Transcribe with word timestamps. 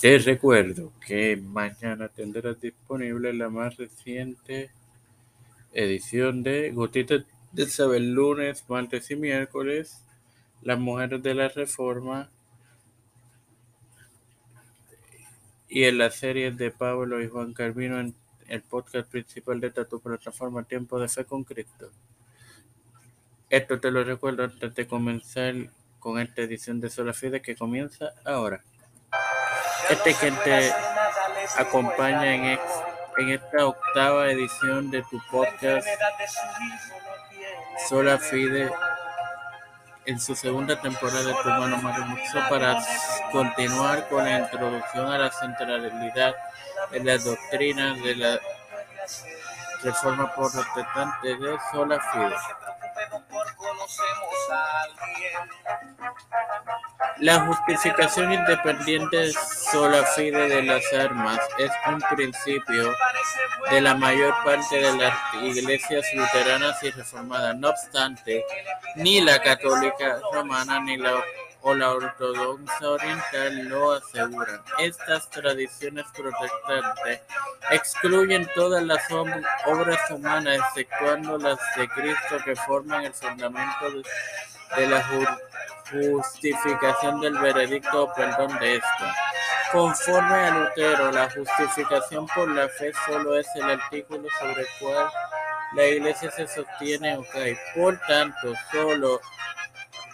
Te 0.00 0.18
recuerdo 0.18 0.92
que 1.00 1.38
mañana 1.38 2.08
tendrás 2.08 2.60
disponible 2.60 3.32
la 3.32 3.48
más 3.48 3.78
reciente 3.78 4.70
edición 5.72 6.42
de 6.42 6.70
Gotitas 6.70 7.24
de 7.52 7.66
Saber 7.66 8.02
lunes, 8.02 8.62
martes 8.68 9.10
y 9.10 9.16
miércoles. 9.16 10.04
Las 10.60 10.78
mujeres 10.78 11.22
de 11.22 11.32
la 11.32 11.48
Reforma 11.48 12.28
y 15.66 15.84
en 15.84 15.96
las 15.96 16.16
series 16.16 16.54
de 16.58 16.70
Pablo 16.70 17.22
y 17.22 17.28
Juan 17.28 17.54
Carvino 17.54 17.98
en 17.98 18.14
el 18.48 18.60
podcast 18.60 19.10
principal 19.10 19.60
de 19.60 19.70
tu 19.70 19.98
plataforma 19.98 20.64
Tiempo 20.64 21.00
de 21.00 21.08
Fe 21.08 21.24
con 21.24 21.42
Cristo. 21.42 21.90
Esto 23.48 23.80
te 23.80 23.90
lo 23.90 24.04
recuerdo 24.04 24.44
antes 24.44 24.74
de 24.74 24.86
comenzar 24.86 25.54
con 26.00 26.20
esta 26.20 26.42
edición 26.42 26.80
de 26.80 26.90
Sola 26.90 27.14
Fide 27.14 27.40
que 27.40 27.56
comienza 27.56 28.12
ahora. 28.26 28.62
Este 29.90 30.14
que 30.14 30.30
te 30.32 30.72
acompaña 31.56 32.34
en, 32.34 32.58
en 33.18 33.30
esta 33.30 33.66
octava 33.66 34.30
edición 34.30 34.90
de 34.90 35.02
tu 35.02 35.20
podcast 35.30 35.86
Sola 37.88 38.18
Fide 38.18 38.72
en 40.06 40.20
su 40.20 40.34
segunda 40.34 40.80
temporada 40.80 41.22
de 41.22 41.34
Tu 41.34 41.48
Mano 41.48 41.76
Marimuxo 41.78 42.38
para 42.48 42.82
continuar 43.32 44.08
con 44.08 44.24
la 44.24 44.38
introducción 44.38 45.12
a 45.12 45.18
la 45.18 45.30
centralidad 45.30 46.34
de 46.90 47.04
la 47.04 47.18
doctrina 47.18 47.94
de 47.94 48.16
la 48.16 48.40
Reforma 49.82 50.34
Protestante 50.34 51.36
de 51.36 51.58
Sola 51.72 52.00
Fide. 52.12 52.36
La 57.18 57.40
justificación 57.46 58.32
independiente 58.32 59.32
sola 59.32 60.04
fide 60.04 60.48
de 60.48 60.62
las 60.62 60.92
armas 60.92 61.40
es 61.58 61.70
un 61.88 61.98
principio 62.14 62.92
de 63.70 63.80
la 63.80 63.94
mayor 63.94 64.34
parte 64.44 64.76
de 64.76 64.96
las 64.96 65.14
iglesias 65.42 66.04
luteranas 66.14 66.82
y 66.82 66.90
reformadas. 66.90 67.56
No 67.56 67.70
obstante, 67.70 68.44
ni 68.96 69.20
la 69.22 69.40
católica 69.40 70.20
romana 70.32 70.78
ni 70.80 70.98
la 70.98 71.22
o 71.68 71.74
la 71.74 71.90
ortodoxa 71.90 72.88
oriental 72.88 73.68
lo 73.68 73.90
aseguran. 73.94 74.62
Estas 74.78 75.28
tradiciones 75.30 76.06
protestantes 76.16 77.22
excluyen 77.72 78.48
todas 78.54 78.84
las 78.84 79.02
obras 79.10 80.10
humanas, 80.10 80.58
exceptuando 80.58 81.36
las 81.38 81.58
de 81.76 81.88
Cristo, 81.88 82.36
que 82.44 82.54
forman 82.54 83.06
el 83.06 83.12
fundamento 83.12 83.84
de, 84.76 84.86
la 84.86 85.04
justificación 85.90 87.20
del 87.20 87.36
veredicto 87.36 88.04
o 88.04 88.14
perdón 88.14 88.56
de 88.60 88.76
esto. 88.76 89.04
Conforme 89.72 90.34
a 90.36 90.50
Lutero, 90.52 91.10
la 91.10 91.28
justificación 91.28 92.28
por 92.28 92.48
la 92.48 92.68
fe 92.68 92.92
solo 93.06 93.36
es 93.36 93.48
el 93.56 93.70
artículo 93.70 94.28
sobre 94.38 94.62
el 94.62 94.68
cual 94.78 95.10
la 95.74 95.84
iglesia 95.84 96.30
se 96.30 96.46
sostiene 96.46 97.16
o 97.16 97.24
cae. 97.32 97.58
Por 97.74 97.98
tanto, 98.06 98.54
solo 98.70 99.20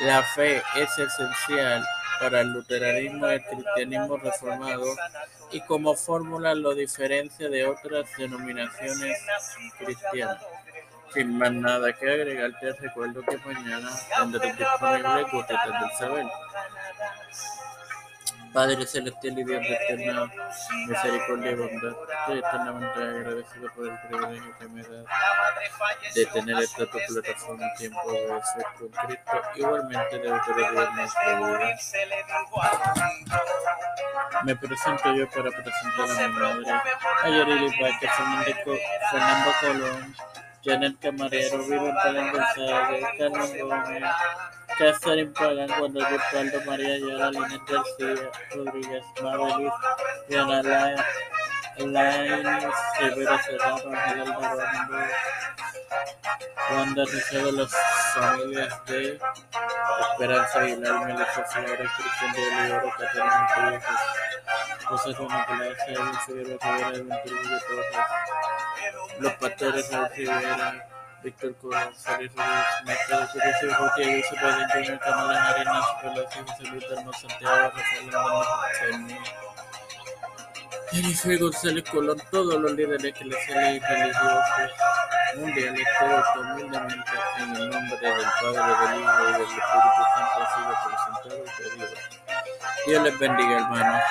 la 0.00 0.22
fe 0.22 0.62
es 0.76 0.98
esencial 0.98 1.84
para 2.20 2.40
el 2.40 2.48
luteranismo 2.48 3.28
y 3.28 3.34
el 3.34 3.44
cristianismo 3.44 4.16
reformado 4.16 4.84
y 5.50 5.60
como 5.62 5.94
fórmula 5.94 6.54
lo 6.54 6.74
diferencia 6.74 7.48
de 7.48 7.66
otras 7.66 8.06
denominaciones 8.16 9.18
cristianas. 9.78 10.42
Sin 11.14 11.38
más 11.38 11.52
nada 11.52 11.92
que 11.94 12.10
agregar, 12.10 12.52
te 12.60 12.72
recuerdo 12.74 13.22
que 13.22 13.38
mañana 13.38 13.90
tendré 14.14 14.52
disponible 14.52 15.22
Gotetas 15.32 15.80
del 15.80 15.90
Saber. 15.98 16.26
Padre 18.58 18.84
celestial 18.88 19.38
y 19.38 19.44
Dios 19.44 19.62
de 19.62 19.72
eterna 19.72 20.32
misericordia 20.88 21.52
y 21.52 21.54
bondad, 21.54 21.92
estoy 22.18 22.38
eternamente 22.38 22.98
agradecido 22.98 23.72
por 23.72 23.86
el 23.86 23.98
privilegio 24.00 24.58
que 24.58 24.68
me 24.68 24.82
da 24.82 25.04
de 26.12 26.26
tener 26.26 26.58
esta 26.64 26.86
tu 26.86 26.98
plataforma 27.06 27.64
en 27.68 27.74
tiempo 27.76 28.10
de 28.10 28.18
ser 28.18 28.66
con 28.76 28.88
Cristo, 28.88 29.42
igualmente 29.54 30.18
de 30.18 30.28
autoridad 30.28 30.90
nuestra 30.90 31.38
vida. 31.38 31.76
Me 34.42 34.56
presento 34.56 35.14
yo 35.14 35.30
para 35.30 35.50
presentar 35.52 36.10
a 36.10 36.28
mi 36.28 36.34
madre, 36.34 36.82
Ayarili 37.22 37.70
Pache, 37.78 38.08
Fernando 39.12 39.52
Colón, 39.60 40.16
Janet 40.64 40.98
Camarero, 40.98 41.58
Vivian 41.58 42.32
González, 42.32 43.04
Carmen 43.18 43.60
Gómez, 43.60 44.02
Catherine 44.78 45.32
Pagan, 45.32 45.68
Cuando 45.76 45.98
Osvaldo 45.98 46.60
María 46.64 46.94
Ayala, 46.94 47.30
Linet 47.32 47.62
García, 47.66 48.30
Rodríguez, 48.54 49.04
Mabelis, 49.20 49.72
Diana 50.28 50.62
Lainez, 51.78 52.74
Rivera 53.00 53.42
Serrano, 53.42 53.90
Ángel 53.90 54.20
Alvarado, 54.20 54.62
Wanda 56.70 57.04
Rizado, 57.06 57.50
las 57.50 57.72
familias 58.14 58.84
de 58.86 59.18
Esperanza 60.12 60.60
Aguilar, 60.60 61.06
Melissa 61.06 61.44
Cristian 61.44 62.32
de 62.32 62.44
Catarina 62.98 63.80
José 64.84 65.12
Juan 65.14 65.46
Palacio, 65.46 65.92
Edwin 65.92 66.58
Rivera, 66.60 66.88
Edwin 66.90 67.16
Trujillo 67.24 67.58
Los 69.18 69.32
Pastores, 69.34 69.90
Víctor 71.22 71.54
González 71.60 72.32
Ruiz, 72.34 72.46
Mercado 72.84 73.28
Curioso, 73.32 73.76
Jotia, 73.76 74.16
Yusuf 74.16 74.38
Biden 74.40 74.68
Jr., 74.84 74.98
Kamala 75.00 75.48
Arenas, 75.48 75.84
José 76.02 76.70
Luis 76.70 76.84
Santiago, 77.20 77.72
Rafael 77.74 79.18
Jennifer 80.90 81.38
González 81.38 81.84
Colón, 81.90 82.18
todos 82.30 82.60
los 82.60 82.72
líderes 82.72 83.04
eclesiales 83.04 83.82
y 83.82 83.92
religiosos 83.92 84.70
mundiales, 85.36 85.86
todos 85.98 86.26
humildemente 86.36 87.12
en 87.40 87.56
el 87.56 87.70
nombre 87.70 87.98
del 88.00 88.26
Padre, 88.40 88.92
del 88.92 89.00
Hijo 89.00 89.20
y 89.20 89.32
del 89.32 89.42
Espíritu 89.42 90.02
Santo 90.14 90.38
sido 90.54 90.72
presentado 90.84 91.44
y. 91.44 91.98
Dios 92.86 93.02
les 93.02 93.18
bendiga, 93.18 93.56
hermanos. 93.58 94.02